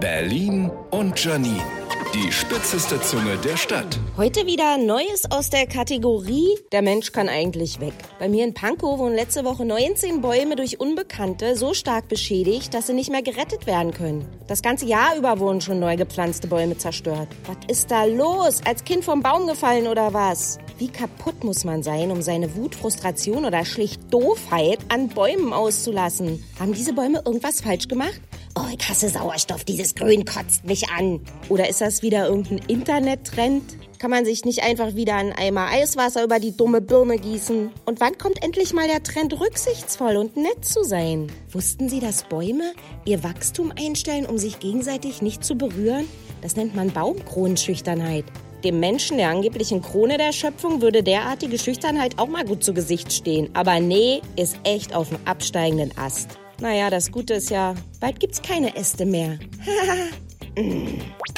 Berlin 0.00 0.70
und 0.90 1.22
Janine. 1.22 1.77
Die 2.14 2.32
spitzeste 2.32 2.98
Zunge 3.02 3.36
der 3.36 3.58
Stadt. 3.58 3.98
Heute 4.16 4.46
wieder 4.46 4.78
Neues 4.78 5.30
aus 5.30 5.50
der 5.50 5.66
Kategorie 5.66 6.56
Der 6.72 6.80
Mensch 6.80 7.12
kann 7.12 7.28
eigentlich 7.28 7.80
weg. 7.80 7.92
Bei 8.18 8.30
mir 8.30 8.44
in 8.44 8.54
Pankow 8.54 8.98
wurden 8.98 9.14
letzte 9.14 9.44
Woche 9.44 9.66
19 9.66 10.22
Bäume 10.22 10.56
durch 10.56 10.80
Unbekannte 10.80 11.54
so 11.54 11.74
stark 11.74 12.08
beschädigt, 12.08 12.72
dass 12.72 12.86
sie 12.86 12.94
nicht 12.94 13.10
mehr 13.10 13.20
gerettet 13.20 13.66
werden 13.66 13.92
können. 13.92 14.24
Das 14.46 14.62
ganze 14.62 14.86
Jahr 14.86 15.16
über 15.18 15.38
wurden 15.38 15.60
schon 15.60 15.80
neu 15.80 15.96
gepflanzte 15.96 16.48
Bäume 16.48 16.78
zerstört. 16.78 17.28
Was 17.46 17.58
ist 17.68 17.90
da 17.90 18.04
los? 18.04 18.62
Als 18.64 18.84
Kind 18.84 19.04
vom 19.04 19.20
Baum 19.22 19.46
gefallen 19.46 19.86
oder 19.86 20.14
was? 20.14 20.58
Wie 20.78 20.88
kaputt 20.88 21.44
muss 21.44 21.64
man 21.64 21.82
sein, 21.82 22.10
um 22.10 22.22
seine 22.22 22.56
Wut, 22.56 22.74
Frustration 22.74 23.44
oder 23.44 23.66
schlicht 23.66 24.00
Doofheit 24.10 24.78
an 24.88 25.08
Bäumen 25.08 25.52
auszulassen? 25.52 26.42
Haben 26.58 26.72
diese 26.72 26.94
Bäume 26.94 27.20
irgendwas 27.26 27.60
falsch 27.60 27.86
gemacht? 27.86 28.20
Oh, 28.60 28.66
ich 28.76 28.88
hasse 28.88 29.08
Sauerstoff, 29.08 29.62
dieses 29.62 29.94
Grün 29.94 30.24
kotzt 30.24 30.64
mich 30.64 30.88
an. 30.90 31.20
Oder 31.48 31.68
ist 31.68 31.80
das 31.80 31.97
wieder 32.02 32.28
irgendein 32.28 32.58
Internettrend? 32.68 33.62
Kann 33.98 34.10
man 34.10 34.24
sich 34.24 34.44
nicht 34.44 34.62
einfach 34.62 34.94
wieder 34.94 35.16
einen 35.16 35.32
Eimer 35.32 35.66
Eiswasser 35.66 36.22
über 36.22 36.38
die 36.38 36.56
dumme 36.56 36.80
Birne 36.80 37.18
gießen? 37.18 37.70
Und 37.84 38.00
wann 38.00 38.16
kommt 38.16 38.44
endlich 38.44 38.72
mal 38.72 38.86
der 38.86 39.02
Trend, 39.02 39.38
rücksichtsvoll 39.40 40.16
und 40.16 40.36
nett 40.36 40.64
zu 40.64 40.84
sein? 40.84 41.26
Wussten 41.50 41.88
Sie, 41.88 41.98
dass 41.98 42.22
Bäume 42.22 42.72
ihr 43.04 43.24
Wachstum 43.24 43.72
einstellen, 43.76 44.26
um 44.26 44.38
sich 44.38 44.60
gegenseitig 44.60 45.20
nicht 45.20 45.44
zu 45.44 45.56
berühren? 45.56 46.06
Das 46.42 46.54
nennt 46.54 46.76
man 46.76 46.92
Baumkronenschüchternheit. 46.92 48.24
Dem 48.64 48.80
Menschen 48.80 49.18
der 49.18 49.30
angeblichen 49.30 49.82
Krone 49.82 50.16
der 50.16 50.32
Schöpfung 50.32 50.80
würde 50.80 51.02
derartige 51.02 51.58
Schüchternheit 51.58 52.18
auch 52.18 52.28
mal 52.28 52.44
gut 52.44 52.62
zu 52.64 52.74
Gesicht 52.74 53.12
stehen. 53.12 53.50
Aber 53.54 53.80
nee, 53.80 54.20
ist 54.36 54.58
echt 54.64 54.94
auf 54.94 55.08
dem 55.08 55.18
absteigenden 55.24 55.96
Ast. 55.96 56.38
Naja, 56.60 56.90
das 56.90 57.12
Gute 57.12 57.34
ist 57.34 57.50
ja, 57.50 57.74
bald 58.00 58.18
gibt's 58.18 58.42
keine 58.42 58.74
Äste 58.76 59.06
mehr. 59.06 59.38